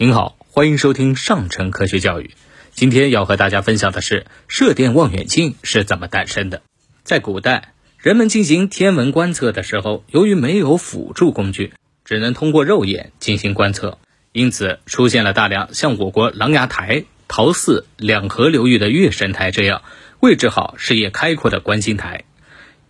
[0.00, 2.30] 您好，欢迎收听上乘科学教育。
[2.70, 6.62] 今天要和大家分享的是射电望远镜是怎么诞生的。
[7.02, 11.72] 在古代，人们进行天文观测的时候，由于没有辅助工具，
[12.04, 13.98] 只能通过肉眼进行观测，
[14.30, 19.82] 因此出现了大量像我国琅琊台、陶寺两河流域的月神台这样
[20.20, 22.22] 位置好、视野开阔的观星台。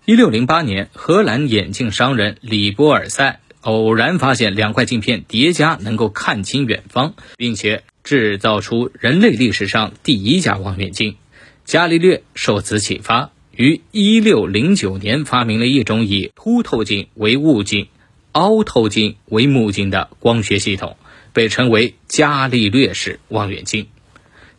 [0.04, 3.40] 一六零八年，荷兰眼镜商人里波尔塞。
[3.70, 11.16] 偶然发现两块镜片叠加能够看清远方，并且制造出人类历史上第一架望远镜。
[11.64, 17.88] 伽利略受此启发，于1609年发明了一种以凸透镜为物镜、
[18.32, 20.96] 凹透镜为目镜的光学系统，
[21.32, 23.88] 被称为伽利略式望远镜。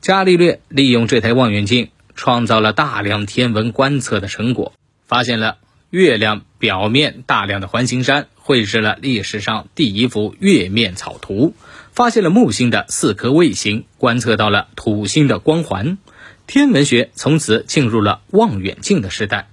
[0.02, 4.74] 伽利略利用这台望远镜，创造了大量天文观测的成果，
[5.08, 5.58] 发现了。
[5.92, 11.54] 月亮表面大量的环形山绘制了历史上第一幅月面草图，
[11.92, 16.00] 发现了木星的四颗卫星，观测到了土星的光环，
[16.48, 19.50] 天文学从此进入了望远镜的时代。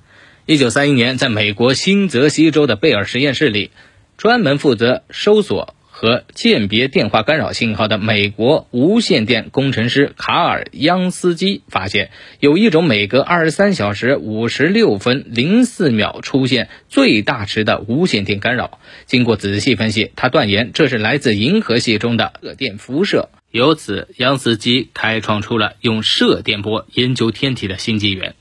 [0.46, 3.70] 一九三一年，在美国新泽西州的贝尔实验室里，
[4.16, 5.74] 专门负责搜索。
[5.98, 18.78] 和鉴别电话干扰信号的美国无线电工程师卡尔·央斯基发现，有一种每隔二十三小时五十六分零四秒出现最大值的无线电干扰。
[19.06, 23.30] 经过仔细分析，他断言这是来自银河系中的射电辐射。
[23.50, 28.34] 由此，央斯基开创出了用射电波研究天体的新纪元。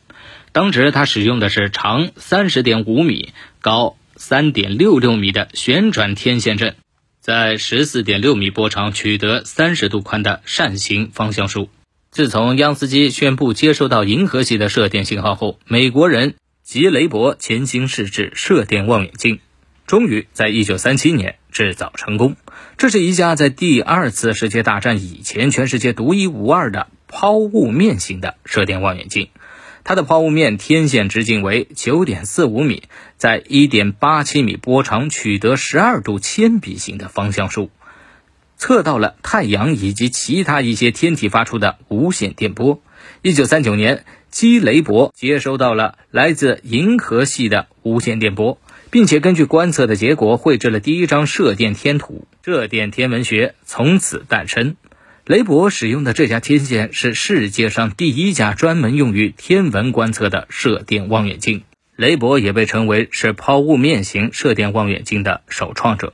[0.51, 3.29] 当时，他使用的是长三十点五米、
[3.61, 6.75] 高三点六六米的旋转天线阵。
[7.25, 11.69] 在十四点六米波长取得三十度宽的扇形方向数。
[12.11, 19.39] 自从央斯基宣布接收到银河系的射电信号后，美国人吉雷伯潜心试制射电望远镜，
[19.87, 22.35] 终于在一九三七年制造成功。
[22.77, 29.29] 这是一架在第二次世界大战以前全世界独一无二的抛物面型的射电望远镜。
[29.85, 32.83] 它的抛物面天线直径为九点四五米，
[33.17, 37.69] 在一点八七米波长取得十二度铅笔形的方向数，
[38.57, 42.81] 测到了太阳以及其他一些天体发出的无线电波。
[43.21, 48.57] 一九三九年，基雷伯接收到了来自银河系的无线电波，
[48.89, 54.75] 并且根据观测的结果绘制了第一张射电天图，射电天文学从此诞生。
[55.25, 61.63] 雷伯使用的这家天线是世界上第一家专门用于天文观测的射电望远镜。
[61.95, 66.13] 雷伯也被称为是抛物面型射电望远镜的首创者。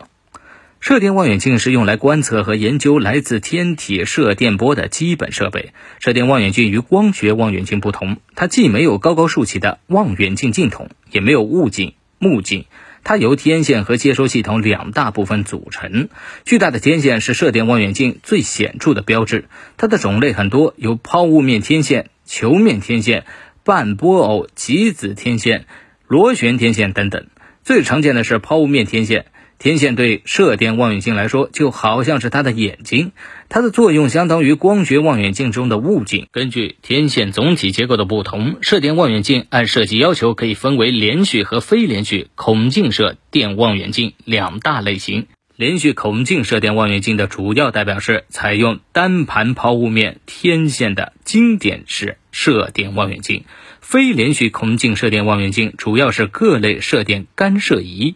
[0.80, 5.74] 射电望远镜是用来观测和研究来自天体射电波的基本设备。
[6.00, 12.64] 射电望远镜与光学望远镜不同，它既没有高高竖起的望远镜镜筒，也没有物镜、目镜。
[13.04, 16.10] 它由天线和接收系统两大部分组成。
[16.46, 19.46] 巨大的天线是射电望远镜最显著的标志。
[19.78, 23.26] 它的种类很多，有抛物面天线、球面天线、
[23.64, 25.66] 半波偶极子天线、
[26.08, 27.28] 螺旋天线等等。
[27.64, 29.26] 最常见的是抛物面天线。
[29.62, 33.12] 天线对射电望远镜来说就好像是它的眼睛，
[33.48, 36.26] 它的作用相当于光学望远镜中的物镜。
[36.32, 45.28] 根据天线总体结构的不同，射电望远镜按设计要求可以分为连续和非连续孔径射电望远镜两大类型。
[45.56, 53.44] 连续孔径射电望远镜的主要代表是采用单盘抛物面天线的经典式射电望远镜，
[53.80, 58.16] 非连续孔径射电望远镜主要是各类射电干涉仪。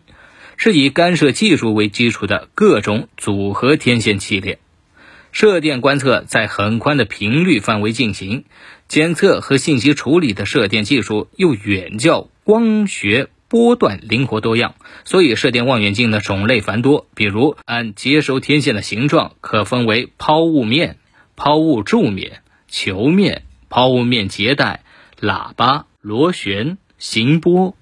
[0.58, 4.60] 是以干涉技术为基础的各种组合天线系列，
[5.32, 8.46] 射电观测在很宽的频率范围进行，
[8.88, 17.06] 检测和信息处理的射电技术又远较光学波段灵活多样，所以射电望远镜的种类繁多。
[17.16, 20.98] 比如，按接收天线的形状，可分为抛物面、
[21.36, 24.84] 抛物柱面、球面、抛物面结带、
[25.20, 27.76] 喇叭、螺旋、行波。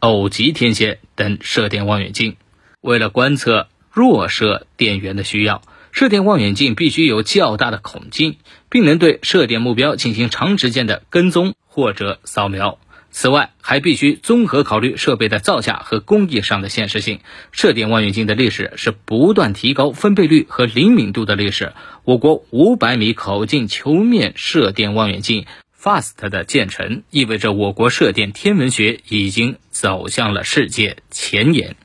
[0.00, 2.36] 偶极天线等射电望远镜，
[2.80, 8.36] 为了观测弱射电源的需要，射电望远镜必须有较大的孔径，
[8.70, 12.78] 并能对射电目标进行长时间的跟踪或者扫描。
[13.10, 17.20] 此外，还必须综合考虑设备的造价和工艺上的现实性。
[17.52, 21.72] 射电望远镜的历史是不断提高分辨率和灵敏度的历史。
[22.04, 25.46] 我国五百米口径球面射电望远镜。
[25.88, 31.76] FAST 的建成意味着我国射电天文学已经走向了世界前沿。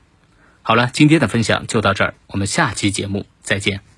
[0.60, 3.93] 好了，今天的分享就到这儿，我们下期节目再见。